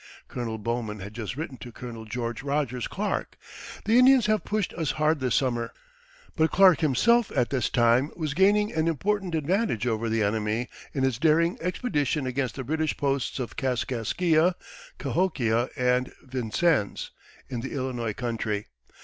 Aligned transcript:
Colonel 0.27 0.57
Bowman 0.57 0.97
had 0.99 1.13
just 1.13 1.35
written 1.37 1.57
to 1.57 1.71
Colonel 1.71 2.05
George 2.05 2.41
Rogers 2.41 2.87
Clark, 2.87 3.37
"The 3.85 3.99
Indians 3.99 4.25
have 4.25 4.43
pushed 4.43 4.73
us 4.73 4.93
hard 4.93 5.19
this 5.19 5.35
summer." 5.35 5.71
But 6.35 6.49
Clark 6.49 6.79
himself 6.79 7.31
at 7.37 7.51
this 7.51 7.69
time 7.69 8.09
was 8.15 8.33
gaining 8.33 8.73
an 8.73 8.87
important 8.87 9.35
advantage 9.35 9.85
over 9.85 10.09
the 10.09 10.23
enemy 10.23 10.69
in 10.91 11.03
his 11.03 11.19
daring 11.19 11.55
expedition 11.61 12.25
against 12.25 12.55
the 12.55 12.63
British 12.63 12.97
posts 12.97 13.37
of 13.37 13.55
Kaskaskia, 13.55 14.55
Cahokia, 14.97 15.69
and 15.77 16.11
Vincennes, 16.23 17.11
in 17.47 17.61
the 17.61 17.73
Illinois 17.73 18.13
country. 18.13 18.65